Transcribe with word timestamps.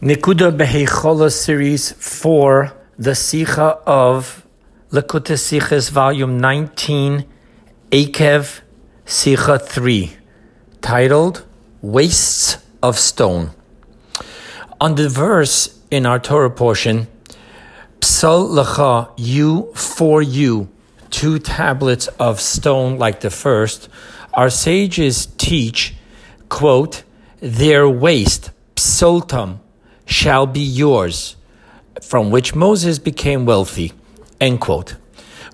Nikuda 0.00 0.50
Behechola 0.56 1.30
Series 1.30 1.92
4, 1.92 2.72
the 2.98 3.14
Sikha 3.14 3.80
of 3.86 4.46
Likkutei 4.90 5.36
Sichos, 5.36 5.90
Volume 5.90 6.40
19, 6.40 7.26
Eikev 7.90 8.62
Sikha 9.04 9.58
3, 9.58 10.16
titled 10.80 11.44
Wastes 11.82 12.64
of 12.82 12.98
Stone. 12.98 13.50
On 14.80 14.94
the 14.94 15.10
verse 15.10 15.78
in 15.90 16.06
our 16.06 16.18
Torah 16.18 16.48
portion, 16.48 17.06
Psal 18.00 18.48
Lecha, 18.48 19.12
you 19.18 19.70
for 19.74 20.22
you, 20.22 20.70
two 21.10 21.38
tablets 21.38 22.06
of 22.18 22.40
stone 22.40 22.96
like 22.96 23.20
the 23.20 23.28
first, 23.28 23.90
our 24.32 24.48
sages 24.48 25.26
teach, 25.36 25.94
quote, 26.48 27.02
their 27.40 27.86
waste, 27.86 28.50
psoltam, 28.76 29.58
shall 30.10 30.44
be 30.44 30.60
yours, 30.60 31.36
from 32.02 32.30
which 32.30 32.54
Moses 32.54 32.98
became 32.98 33.46
wealthy. 33.46 33.92
End 34.40 34.60
quote. 34.60 34.96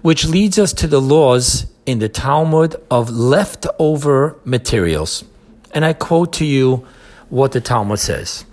Which 0.00 0.24
leads 0.26 0.58
us 0.58 0.72
to 0.74 0.86
the 0.86 1.00
laws 1.00 1.66
in 1.84 1.98
the 1.98 2.08
Talmud 2.08 2.74
of 2.90 3.10
leftover 3.10 4.38
materials. 4.44 5.24
And 5.72 5.84
I 5.84 5.92
quote 5.92 6.32
to 6.34 6.46
you 6.46 6.86
what 7.28 7.52
the 7.52 7.60
Talmud 7.60 7.98
says. 7.98 8.46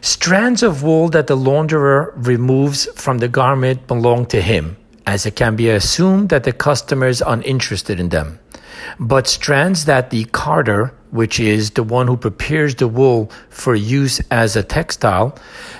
Strands 0.00 0.62
of 0.62 0.82
wool 0.82 1.08
that 1.08 1.26
the 1.26 1.36
launderer 1.36 2.12
removes 2.14 2.86
from 2.94 3.18
the 3.18 3.28
garment 3.28 3.86
belong 3.86 4.26
to 4.26 4.40
him, 4.40 4.76
as 5.06 5.26
it 5.26 5.34
can 5.34 5.56
be 5.56 5.68
assumed 5.68 6.28
that 6.28 6.44
the 6.44 6.52
customer 6.52 7.06
is 7.06 7.22
uninterested 7.26 7.98
in 7.98 8.10
them. 8.10 8.38
But 8.98 9.26
strands 9.26 9.84
that 9.86 10.10
the 10.10 10.24
carder 10.26 10.92
which 11.12 11.38
is 11.38 11.72
the 11.72 11.82
one 11.82 12.08
who 12.08 12.16
prepares 12.16 12.74
the 12.74 12.88
wool 12.88 13.30
for 13.50 13.74
use 13.74 14.20
as 14.30 14.56
a 14.56 14.62
textile, 14.62 15.38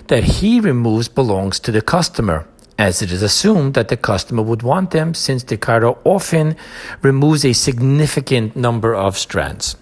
that 0.09 0.23
he 0.23 0.61
removes 0.61 1.09
belongs 1.09 1.59
to 1.59 1.73
the 1.73 1.81
customer, 1.81 2.47
as 2.79 3.01
it 3.01 3.11
is 3.11 3.23
assumed 3.23 3.73
that 3.73 3.89
the 3.89 3.97
customer 3.97 4.43
would 4.43 4.63
want 4.63 4.91
them 4.91 5.15
since 5.15 5.43
the 5.43 5.57
carder 5.57 5.95
often 6.05 6.55
removes 7.01 7.47
a 7.47 7.55
significant 7.55 8.55
number 8.55 8.95
of 8.95 9.17
strands. 9.17 9.77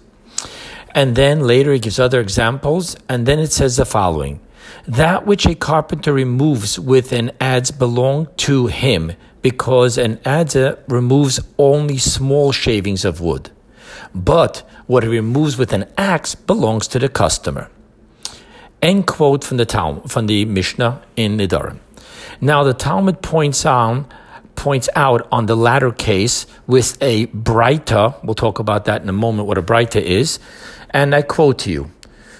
And 0.95 1.15
then 1.17 1.41
later 1.41 1.73
he 1.73 1.79
gives 1.79 1.99
other 1.99 2.21
examples, 2.21 2.95
and 3.09 3.25
then 3.25 3.39
it 3.39 3.51
says 3.51 3.75
the 3.75 3.85
following 3.85 4.39
That 4.87 5.25
which 5.25 5.45
a 5.45 5.55
carpenter 5.55 6.13
removes 6.13 6.79
with 6.79 7.11
an 7.11 7.31
adze 7.41 7.77
belong 7.77 8.29
to 8.37 8.67
him, 8.67 9.13
because 9.41 9.97
an 9.97 10.17
adze 10.17 10.77
removes 10.87 11.39
only 11.57 11.97
small 11.97 12.51
shavings 12.51 13.05
of 13.05 13.21
wood. 13.21 13.49
But 14.13 14.63
what 14.87 15.03
it 15.03 15.09
removes 15.09 15.57
with 15.57 15.73
an 15.73 15.85
axe 15.97 16.35
belongs 16.35 16.87
to 16.89 16.99
the 16.99 17.09
customer. 17.09 17.69
End 18.81 19.07
quote 19.07 19.43
from 19.43 19.57
the 19.57 19.65
Talmud, 19.65 20.11
from 20.11 20.27
the 20.27 20.45
Mishnah 20.45 21.01
in 21.15 21.37
Nedarim. 21.37 21.79
Now 22.39 22.63
the 22.63 22.73
Talmud 22.73 23.21
points 23.21 23.65
on 23.65 24.07
points 24.55 24.89
out 24.95 25.27
on 25.31 25.45
the 25.45 25.55
latter 25.55 25.91
case 25.91 26.45
with 26.67 26.97
a 27.01 27.27
breita. 27.27 28.23
We'll 28.23 28.35
talk 28.35 28.59
about 28.59 28.85
that 28.85 29.01
in 29.01 29.09
a 29.09 29.13
moment. 29.13 29.47
What 29.47 29.57
a 29.57 29.61
breita 29.61 30.01
is, 30.01 30.39
and 30.89 31.15
I 31.15 31.21
quote 31.21 31.59
to 31.59 31.71
you: 31.71 31.91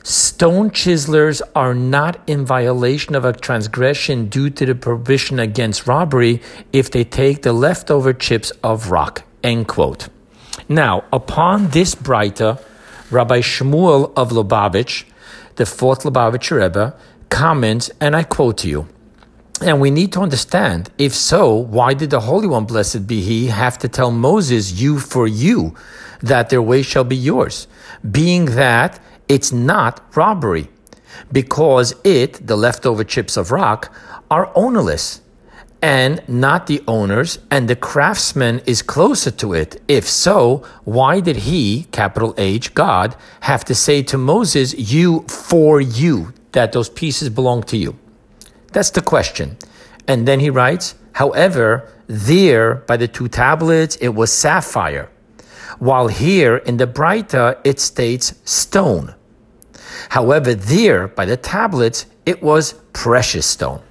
Stone 0.04 0.72
chiselers 0.72 1.42
are 1.56 1.76
not 1.76 2.20
in 2.28 2.44
violation 2.46 3.14
of 3.14 3.24
a 3.24 3.34
transgression 3.34 4.28
due 4.28 4.50
to 4.50 4.66
the 4.66 4.74
prohibition 4.74 5.40
against 5.40 5.86
robbery 5.86 6.42
if 6.74 6.90
they 6.90 7.04
take 7.04 7.44
the 7.44 7.54
leftover 7.54 8.12
chips 8.12 8.52
of 8.64 8.90
rock. 8.90 9.24
End 9.44 9.68
quote. 9.68 10.10
Now, 10.68 11.04
upon 11.14 11.70
this 11.70 11.94
Breita, 11.94 12.64
Rabbi 13.12 13.42
Shmuel 13.42 14.12
of 14.16 14.32
Lubavitch, 14.32 15.04
the 15.58 15.66
fourth 15.66 16.04
Lubavitcher 16.04 16.62
Rebbe, 16.62 16.96
comments, 17.30 17.92
and 18.00 18.16
I 18.16 18.24
quote 18.24 18.58
to 18.60 18.70
you, 18.70 18.88
and 19.62 19.80
we 19.80 19.92
need 19.92 20.12
to 20.14 20.22
understand, 20.22 20.90
if 20.98 21.14
so, 21.14 21.54
why 21.54 21.94
did 21.94 22.10
the 22.10 22.22
Holy 22.22 22.48
One, 22.48 22.66
blessed 22.66 23.06
be 23.06 23.22
He, 23.22 23.48
have 23.48 23.78
to 23.80 23.88
tell 23.88 24.10
Moses, 24.10 24.82
you 24.82 24.98
for 24.98 25.28
you, 25.28 25.76
that 26.22 26.50
their 26.50 26.62
way 26.62 26.82
shall 26.82 27.04
be 27.04 27.16
yours? 27.16 27.68
Being 28.10 28.46
that 28.46 29.00
it's 29.32 29.54
not 29.54 29.94
robbery, 30.14 30.68
because 31.32 31.96
it, 32.04 32.46
the 32.46 32.58
leftover 32.58 33.06
chips 33.06 33.38
of 33.38 33.50
rock, 33.52 33.96
are 34.30 34.52
ownerless 34.56 35.22
and 35.82 36.22
not 36.28 36.68
the 36.68 36.84
owners, 36.88 37.40
and 37.50 37.68
the 37.68 37.76
craftsman 37.76 38.62
is 38.66 38.82
closer 38.82 39.32
to 39.32 39.54
it. 39.54 39.82
If 39.88 40.08
so, 40.08 40.64
why 40.84 41.22
did 41.22 41.38
he, 41.38 41.88
capital 41.92 42.36
H, 42.38 42.74
God, 42.74 43.16
have 43.42 43.66
to 43.66 43.74
say 43.74 44.04
to 44.04 44.18
Moses, 44.18 44.76
You 44.78 45.26
for 45.28 45.82
you, 45.82 46.34
that 46.52 46.74
those 46.74 46.90
pieces 46.90 47.30
belong 47.30 47.64
to 47.64 47.78
you? 47.78 47.98
That's 48.74 48.92
the 48.92 49.02
question. 49.02 49.58
And 50.08 50.28
then 50.28 50.42
he 50.42 50.50
writes, 50.50 50.96
However, 51.14 51.90
there 52.06 52.76
by 52.76 52.98
the 52.98 53.08
two 53.08 53.30
tablets 53.30 53.96
it 53.96 54.10
was 54.10 54.32
sapphire, 54.32 55.10
while 55.80 56.10
here 56.10 56.58
in 56.58 56.78
the 56.78 56.88
Breita 56.88 57.58
it 57.64 57.80
states 57.80 58.36
stone. 58.46 59.16
However, 60.10 60.54
there 60.54 61.08
by 61.08 61.26
the 61.26 61.38
tablets 61.38 62.06
it 62.26 62.42
was 62.42 62.74
precious 62.94 63.46
stone. 63.46 63.82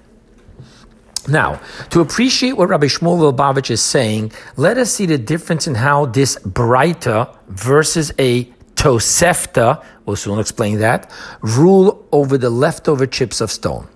Now, 1.29 1.61
to 1.91 2.01
appreciate 2.01 2.53
what 2.53 2.71
Rabbi 2.71 2.87
Shmuel 2.87 3.33
Lubavitch 3.33 3.71
is 3.71 3.83
saying, 3.83 4.33
let 4.57 4.79
us 4.79 4.91
see 4.91 5.07
the 5.07 5.19
difference 5.19 5.67
in 5.67 5.75
how 5.75 6.07
this 6.07 6.37
Breita 6.39 7.37
versus 7.49 8.11
a 8.19 8.45
Tosefta, 8.75 9.85
we'll 10.07 10.17
soon 10.17 10.39
explain 10.39 10.79
that, 10.79 11.13
rule 11.43 12.07
over 12.13 12.39
the 12.39 12.49
leftover 12.49 13.07
chips 13.07 13.43
of 13.43 13.51
stone. 13.51 13.87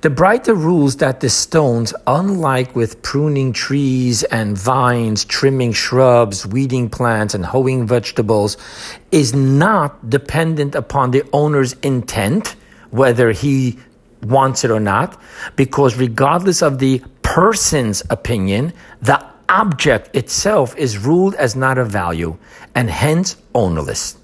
The 0.00 0.10
Breita 0.10 0.54
rules 0.56 0.96
that 0.96 1.20
the 1.20 1.28
stones, 1.28 1.94
unlike 2.06 2.76
with 2.76 3.02
pruning 3.02 3.52
trees 3.52 4.22
and 4.24 4.56
vines, 4.56 5.24
trimming 5.24 5.72
shrubs, 5.72 6.46
weeding 6.46 6.90
plants, 6.90 7.34
and 7.34 7.44
hoeing 7.44 7.86
vegetables, 7.86 8.56
is 9.10 9.34
not 9.34 10.10
dependent 10.10 10.74
upon 10.74 11.10
the 11.10 11.24
owner's 11.32 11.72
intent, 11.82 12.56
whether 12.90 13.32
he 13.32 13.78
wants 14.22 14.64
it 14.64 14.70
or 14.70 14.80
not, 14.80 15.20
because 15.56 15.96
regardless 15.96 16.62
of 16.62 16.78
the 16.78 17.02
person's 17.22 18.02
opinion, 18.10 18.72
the 19.02 19.24
object 19.48 20.14
itself 20.14 20.76
is 20.76 20.98
ruled 20.98 21.34
as 21.36 21.54
not 21.54 21.78
of 21.78 21.88
value 21.88 22.36
and 22.74 22.90
hence 22.90 23.36
ownerless. 23.54 24.16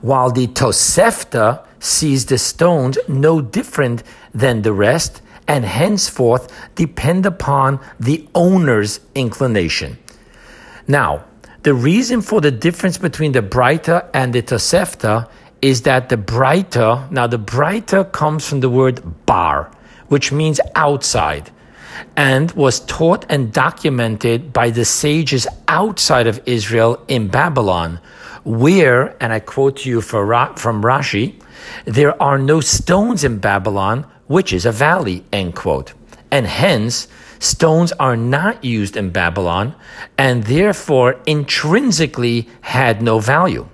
While 0.00 0.30
the 0.30 0.46
Tosefta 0.46 1.64
sees 1.80 2.26
the 2.26 2.38
stones 2.38 2.98
no 3.08 3.40
different 3.40 4.02
than 4.32 4.62
the 4.62 4.72
rest 4.72 5.20
and 5.46 5.64
henceforth 5.64 6.50
depend 6.74 7.26
upon 7.26 7.80
the 8.00 8.26
owner's 8.34 9.00
inclination. 9.14 9.98
Now, 10.88 11.24
the 11.62 11.74
reason 11.74 12.20
for 12.20 12.40
the 12.40 12.50
difference 12.50 12.98
between 12.98 13.32
the 13.32 13.42
Breita 13.42 14.08
and 14.12 14.32
the 14.32 14.42
Tosefta 14.42 15.28
is 15.62 15.82
that 15.82 16.10
the 16.10 16.16
Breita, 16.16 17.10
now 17.10 17.26
the 17.26 17.38
Breita 17.38 18.12
comes 18.12 18.46
from 18.46 18.60
the 18.60 18.68
word 18.68 19.00
bar, 19.24 19.70
which 20.08 20.30
means 20.30 20.60
outside, 20.74 21.50
and 22.16 22.50
was 22.52 22.80
taught 22.80 23.24
and 23.30 23.50
documented 23.52 24.52
by 24.52 24.68
the 24.68 24.84
sages 24.84 25.46
outside 25.68 26.26
of 26.26 26.40
Israel 26.44 27.02
in 27.08 27.28
Babylon, 27.28 27.98
where, 28.44 29.16
and 29.22 29.32
I 29.32 29.40
quote 29.40 29.84
you 29.84 30.00
from 30.00 30.82
Rashi, 30.82 31.40
there 31.84 32.20
are 32.22 32.38
no 32.38 32.60
stones 32.60 33.24
in 33.24 33.38
Babylon, 33.38 34.06
which 34.26 34.52
is 34.52 34.66
a 34.66 34.72
valley, 34.72 35.24
end 35.32 35.54
quote. 35.54 35.94
And 36.30 36.46
hence, 36.46 37.08
stones 37.38 37.92
are 37.92 38.16
not 38.16 38.64
used 38.64 38.96
in 38.96 39.10
Babylon, 39.10 39.74
and 40.18 40.44
therefore 40.44 41.20
intrinsically 41.26 42.48
had 42.62 43.02
no 43.02 43.18
value. 43.18 43.68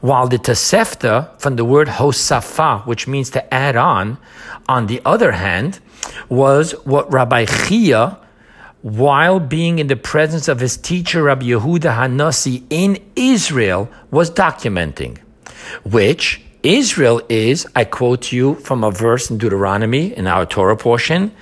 While 0.00 0.28
the 0.28 0.38
Tosefta, 0.38 1.40
from 1.40 1.56
the 1.56 1.64
word 1.64 1.88
hosafa, 1.88 2.86
which 2.86 3.06
means 3.06 3.30
to 3.30 3.54
add 3.54 3.76
on, 3.76 4.18
on 4.68 4.86
the 4.86 5.00
other 5.04 5.32
hand, 5.32 5.80
was 6.28 6.72
what 6.84 7.12
Rabbi 7.12 7.44
Chia, 7.44 8.18
while 8.82 9.40
being 9.40 9.78
in 9.78 9.88
the 9.88 9.96
presence 9.96 10.48
of 10.48 10.60
his 10.60 10.76
teacher 10.76 11.22
Rabbi 11.22 11.46
Yehuda 11.46 11.96
Hanassi 11.96 12.64
in 12.70 12.98
Israel, 13.14 13.90
was 14.10 14.30
documenting, 14.30 15.18
which 15.84 16.42
Israel 16.62 17.22
is, 17.28 17.66
I 17.74 17.84
quote 17.84 18.32
you 18.32 18.54
from 18.56 18.84
a 18.84 18.90
verse 18.90 19.30
in 19.30 19.38
Deuteronomy 19.38 20.16
in 20.16 20.26
our 20.26 20.46
Torah 20.46 20.76
portion, 20.76 21.32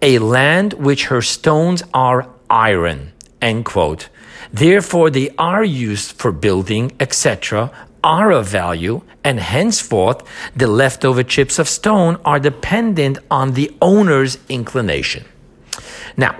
a 0.00 0.18
land 0.18 0.74
which 0.74 1.06
her 1.06 1.22
stones 1.22 1.82
are 1.92 2.28
iron, 2.48 3.12
end 3.42 3.64
quote. 3.64 4.08
Therefore, 4.52 5.10
they 5.10 5.30
are 5.36 5.64
used 5.64 6.12
for 6.12 6.32
building, 6.32 6.92
etc., 7.00 7.70
are 8.02 8.30
of 8.30 8.46
value, 8.46 9.02
and 9.24 9.40
henceforth 9.40 10.22
the 10.54 10.66
leftover 10.66 11.22
chips 11.22 11.58
of 11.58 11.68
stone 11.68 12.18
are 12.24 12.38
dependent 12.38 13.18
on 13.30 13.52
the 13.52 13.76
owner's 13.82 14.38
inclination. 14.48 15.24
Now, 16.16 16.36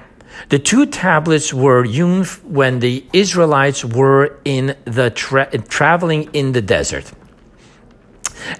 the 0.48 0.58
two 0.58 0.86
tablets 0.86 1.52
were 1.52 1.84
hewn 1.84 2.24
when 2.44 2.78
the 2.78 3.04
Israelites 3.12 3.84
were 3.84 4.38
in 4.44 4.76
the 4.84 5.10
tra- 5.10 5.50
traveling 5.58 6.30
in 6.32 6.52
the 6.52 6.62
desert, 6.62 7.12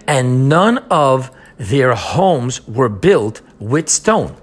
and 0.07 0.49
none 0.49 0.79
of 0.91 1.31
their 1.57 1.95
homes 1.95 2.67
were 2.67 2.89
built 2.89 3.41
with 3.59 3.89
stone. 3.89 4.37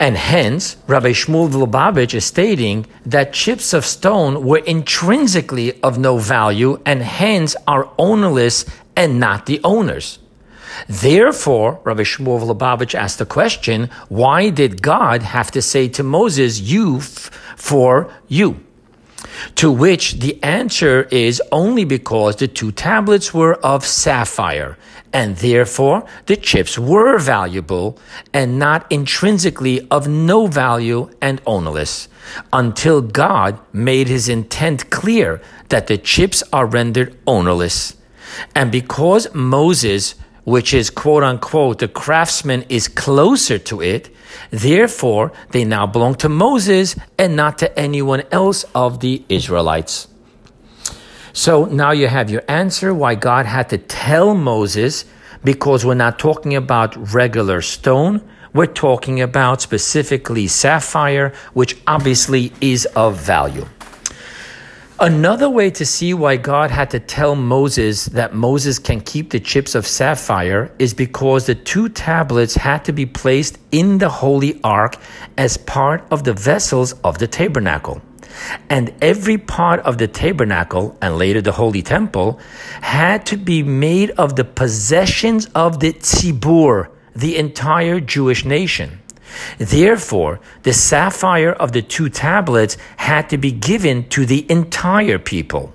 And 0.00 0.16
hence, 0.16 0.76
Rabbi 0.86 1.12
Shmuel 1.12 1.50
Lubavitch 1.50 2.14
is 2.14 2.24
stating 2.24 2.86
that 3.06 3.32
chips 3.32 3.72
of 3.72 3.84
stone 3.84 4.44
were 4.44 4.58
intrinsically 4.58 5.80
of 5.82 5.98
no 5.98 6.18
value 6.18 6.80
and 6.84 7.00
hence 7.00 7.54
are 7.66 7.90
ownerless 7.96 8.64
and 8.96 9.20
not 9.20 9.46
the 9.46 9.60
owners. 9.62 10.18
Therefore, 10.88 11.80
Rabbi 11.84 12.02
Shmuel 12.02 12.40
Lubavitch 12.40 12.94
asked 12.94 13.18
the 13.18 13.26
question, 13.26 13.90
why 14.08 14.50
did 14.50 14.82
God 14.82 15.22
have 15.22 15.50
to 15.52 15.62
say 15.62 15.88
to 15.88 16.02
Moses, 16.02 16.60
you 16.60 16.98
f- 16.98 17.30
for 17.56 18.12
you? 18.28 18.60
To 19.56 19.70
which 19.70 20.20
the 20.20 20.42
answer 20.42 21.08
is 21.10 21.42
only 21.50 21.84
because 21.84 22.36
the 22.36 22.48
two 22.48 22.72
tablets 22.72 23.32
were 23.32 23.54
of 23.64 23.84
sapphire, 23.84 24.76
and 25.12 25.36
therefore 25.36 26.06
the 26.26 26.36
chips 26.36 26.78
were 26.78 27.18
valuable 27.18 27.98
and 28.32 28.58
not 28.58 28.90
intrinsically 28.90 29.86
of 29.90 30.06
no 30.08 30.46
value 30.46 31.10
and 31.20 31.40
ownerless, 31.46 32.08
until 32.52 33.00
God 33.00 33.58
made 33.72 34.08
his 34.08 34.28
intent 34.28 34.90
clear 34.90 35.40
that 35.68 35.86
the 35.86 35.98
chips 35.98 36.42
are 36.52 36.66
rendered 36.66 37.16
ownerless. 37.26 37.96
And 38.54 38.70
because 38.70 39.32
Moses, 39.34 40.14
which 40.44 40.72
is 40.72 40.90
quote 40.90 41.22
unquote 41.22 41.78
the 41.78 41.88
craftsman, 41.88 42.64
is 42.68 42.88
closer 42.88 43.58
to 43.58 43.80
it, 43.82 44.14
Therefore, 44.50 45.32
they 45.50 45.64
now 45.64 45.86
belong 45.86 46.14
to 46.16 46.28
Moses 46.28 46.96
and 47.18 47.36
not 47.36 47.58
to 47.58 47.78
anyone 47.78 48.22
else 48.30 48.64
of 48.74 49.00
the 49.00 49.22
Israelites. 49.28 50.08
So 51.32 51.64
now 51.64 51.90
you 51.90 52.06
have 52.06 52.30
your 52.30 52.42
answer 52.46 52.94
why 52.94 53.16
God 53.16 53.46
had 53.46 53.68
to 53.70 53.78
tell 53.78 54.34
Moses 54.34 55.04
because 55.42 55.84
we're 55.84 55.94
not 55.94 56.18
talking 56.18 56.54
about 56.54 57.12
regular 57.12 57.60
stone. 57.60 58.22
We're 58.52 58.66
talking 58.66 59.20
about 59.20 59.60
specifically 59.60 60.46
sapphire, 60.46 61.32
which 61.52 61.76
obviously 61.86 62.52
is 62.60 62.86
of 62.94 63.16
value. 63.16 63.66
Another 65.00 65.50
way 65.50 65.70
to 65.70 65.84
see 65.84 66.14
why 66.14 66.36
God 66.36 66.70
had 66.70 66.88
to 66.90 67.00
tell 67.00 67.34
Moses 67.34 68.06
that 68.06 68.32
Moses 68.32 68.78
can 68.78 69.00
keep 69.00 69.30
the 69.30 69.40
chips 69.40 69.74
of 69.74 69.88
sapphire 69.88 70.70
is 70.78 70.94
because 70.94 71.46
the 71.46 71.56
two 71.56 71.88
tablets 71.88 72.54
had 72.54 72.84
to 72.84 72.92
be 72.92 73.04
placed 73.04 73.58
in 73.72 73.98
the 73.98 74.08
holy 74.08 74.60
ark 74.62 74.96
as 75.36 75.56
part 75.56 76.06
of 76.12 76.22
the 76.22 76.32
vessels 76.32 76.92
of 77.02 77.18
the 77.18 77.26
tabernacle. 77.26 78.00
And 78.70 78.94
every 79.02 79.36
part 79.36 79.80
of 79.80 79.98
the 79.98 80.06
tabernacle 80.06 80.96
and 81.02 81.18
later 81.18 81.40
the 81.40 81.52
holy 81.52 81.82
temple 81.82 82.38
had 82.80 83.26
to 83.26 83.36
be 83.36 83.64
made 83.64 84.12
of 84.12 84.36
the 84.36 84.44
possessions 84.44 85.46
of 85.56 85.80
the 85.80 85.92
tzibur, 85.92 86.88
the 87.16 87.36
entire 87.36 87.98
Jewish 87.98 88.44
nation. 88.44 89.00
Therefore, 89.58 90.40
the 90.62 90.72
sapphire 90.72 91.52
of 91.52 91.72
the 91.72 91.82
two 91.82 92.08
tablets 92.08 92.76
had 92.96 93.28
to 93.30 93.38
be 93.38 93.52
given 93.52 94.08
to 94.10 94.26
the 94.26 94.50
entire 94.50 95.18
people. 95.18 95.72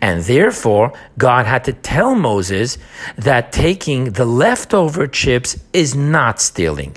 And 0.00 0.22
therefore, 0.22 0.92
God 1.18 1.46
had 1.46 1.64
to 1.64 1.72
tell 1.72 2.14
Moses 2.14 2.78
that 3.16 3.52
taking 3.52 4.12
the 4.12 4.24
leftover 4.24 5.06
chips 5.06 5.58
is 5.72 5.94
not 5.94 6.40
stealing. 6.40 6.96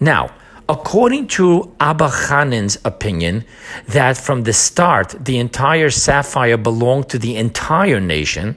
Now, 0.00 0.30
according 0.72 1.26
to 1.26 1.70
Abba 1.80 2.08
Hanan's 2.08 2.78
opinion, 2.82 3.44
that 3.88 4.16
from 4.16 4.44
the 4.44 4.54
start 4.54 5.14
the 5.22 5.36
entire 5.36 5.90
sapphire 5.90 6.56
belonged 6.56 7.10
to 7.10 7.18
the 7.18 7.36
entire 7.36 8.00
nation, 8.00 8.56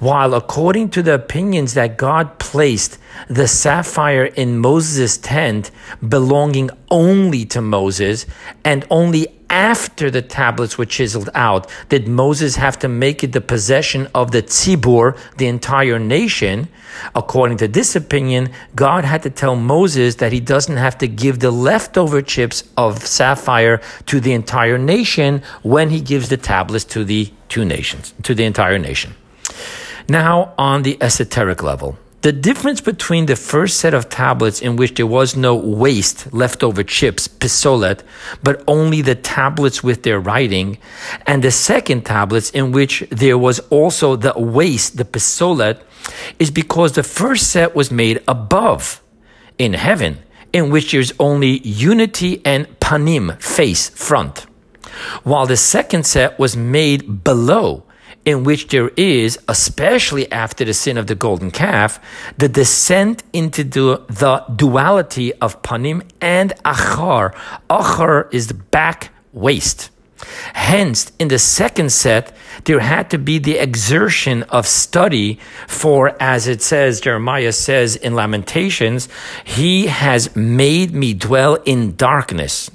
while 0.00 0.34
according 0.34 0.90
to 0.90 1.02
the 1.04 1.14
opinions 1.14 1.74
that 1.74 1.96
God 1.96 2.40
placed 2.40 2.98
the 3.28 3.46
sapphire 3.46 4.24
in 4.24 4.58
Moses' 4.58 5.16
tent 5.18 5.70
belonging 6.06 6.68
only 6.90 7.44
to 7.44 7.60
Moses 7.60 8.26
and 8.64 8.84
only 8.90 9.35
after 9.50 10.10
the 10.10 10.22
tablets 10.22 10.76
were 10.76 10.84
chiseled 10.84 11.30
out 11.34 11.70
did 11.88 12.08
Moses 12.08 12.56
have 12.56 12.78
to 12.80 12.88
make 12.88 13.22
it 13.22 13.32
the 13.32 13.40
possession 13.40 14.08
of 14.14 14.30
the 14.30 14.42
tzibur, 14.42 15.16
the 15.36 15.46
entire 15.46 15.98
nation. 15.98 16.68
According 17.14 17.58
to 17.58 17.68
this 17.68 17.94
opinion, 17.94 18.50
God 18.74 19.04
had 19.04 19.22
to 19.22 19.30
tell 19.30 19.56
Moses 19.56 20.16
that 20.16 20.32
he 20.32 20.40
doesn't 20.40 20.76
have 20.76 20.98
to 20.98 21.08
give 21.08 21.40
the 21.40 21.50
leftover 21.50 22.22
chips 22.22 22.64
of 22.76 23.06
sapphire 23.06 23.80
to 24.06 24.20
the 24.20 24.32
entire 24.32 24.78
nation 24.78 25.42
when 25.62 25.90
he 25.90 26.00
gives 26.00 26.28
the 26.28 26.36
tablets 26.36 26.84
to 26.86 27.04
the 27.04 27.32
two 27.48 27.64
nations, 27.64 28.14
to 28.22 28.34
the 28.34 28.44
entire 28.44 28.78
nation. 28.78 29.14
Now, 30.08 30.54
on 30.56 30.82
the 30.82 30.96
esoteric 31.00 31.62
level, 31.62 31.98
the 32.26 32.32
difference 32.32 32.80
between 32.80 33.26
the 33.26 33.36
first 33.36 33.76
set 33.76 33.94
of 33.94 34.08
tablets 34.08 34.60
in 34.60 34.74
which 34.74 34.96
there 34.96 35.06
was 35.06 35.36
no 35.36 35.54
waste, 35.54 36.26
leftover 36.34 36.82
chips, 36.82 37.28
pisolet, 37.28 38.02
but 38.42 38.64
only 38.66 39.00
the 39.00 39.14
tablets 39.14 39.84
with 39.84 40.02
their 40.02 40.18
writing, 40.18 40.76
and 41.24 41.44
the 41.44 41.52
second 41.52 42.04
tablets 42.04 42.50
in 42.50 42.72
which 42.72 43.06
there 43.10 43.38
was 43.38 43.60
also 43.70 44.16
the 44.16 44.32
waste, 44.36 44.96
the 44.96 45.04
pisolet, 45.04 45.80
is 46.40 46.50
because 46.50 46.94
the 46.94 47.04
first 47.04 47.48
set 47.48 47.76
was 47.76 47.92
made 47.92 48.20
above, 48.26 49.00
in 49.56 49.74
heaven, 49.74 50.18
in 50.52 50.68
which 50.68 50.90
there's 50.90 51.12
only 51.20 51.60
unity 51.60 52.42
and 52.44 52.66
panim, 52.80 53.40
face, 53.40 53.88
front, 53.90 54.46
while 55.22 55.46
the 55.46 55.56
second 55.56 56.04
set 56.04 56.40
was 56.40 56.56
made 56.56 57.22
below, 57.22 57.85
in 58.26 58.42
which 58.44 58.68
there 58.68 58.90
is, 58.96 59.38
especially 59.48 60.30
after 60.30 60.64
the 60.64 60.74
sin 60.74 60.98
of 60.98 61.06
the 61.06 61.14
golden 61.14 61.50
calf, 61.50 62.00
the 62.36 62.48
descent 62.48 63.22
into 63.32 63.64
the, 63.64 64.02
the 64.08 64.44
duality 64.54 65.32
of 65.34 65.62
panim 65.62 66.02
and 66.20 66.52
achar. 66.64 67.32
Achar 67.70 68.28
is 68.34 68.48
the 68.48 68.54
back 68.54 69.10
waist. 69.32 69.90
Hence, 70.54 71.12
in 71.18 71.28
the 71.28 71.38
second 71.38 71.92
set, 71.92 72.34
there 72.64 72.80
had 72.80 73.10
to 73.10 73.18
be 73.18 73.38
the 73.38 73.58
exertion 73.58 74.42
of 74.44 74.66
study 74.66 75.38
for, 75.68 76.16
as 76.20 76.48
it 76.48 76.62
says, 76.62 77.00
Jeremiah 77.00 77.52
says 77.52 77.96
in 77.96 78.14
Lamentations, 78.14 79.08
He 79.44 79.86
has 79.86 80.34
made 80.34 80.94
me 80.94 81.14
dwell 81.14 81.56
in 81.64 81.96
darkness. 81.96 82.70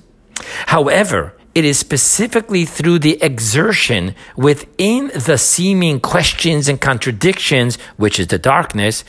However, 0.67 1.33
it 1.53 1.65
is 1.65 1.77
specifically 1.77 2.65
through 2.65 2.99
the 2.99 3.21
exertion 3.21 4.15
within 4.37 5.11
the 5.13 5.37
seeming 5.37 5.99
questions 5.99 6.69
and 6.69 6.79
contradictions, 6.79 7.75
which 7.97 8.19
is 8.19 8.27
the 8.27 8.39
darkness, 8.39 9.03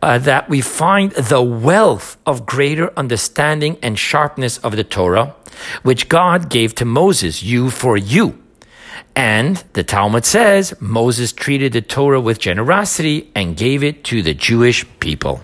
uh, 0.00 0.18
that 0.18 0.48
we 0.48 0.60
find 0.60 1.12
the 1.12 1.42
wealth 1.42 2.16
of 2.24 2.46
greater 2.46 2.92
understanding 2.98 3.78
and 3.82 3.98
sharpness 3.98 4.58
of 4.58 4.76
the 4.76 4.84
Torah, 4.84 5.34
which 5.82 6.08
God 6.08 6.48
gave 6.48 6.74
to 6.76 6.84
Moses, 6.84 7.42
you 7.42 7.68
for 7.68 7.96
you. 7.96 8.38
And 9.14 9.62
the 9.74 9.84
Talmud 9.84 10.24
says 10.24 10.74
Moses 10.80 11.32
treated 11.32 11.74
the 11.74 11.82
Torah 11.82 12.20
with 12.20 12.38
generosity 12.38 13.30
and 13.34 13.56
gave 13.56 13.84
it 13.84 14.04
to 14.04 14.22
the 14.22 14.32
Jewish 14.32 14.86
people. 15.00 15.42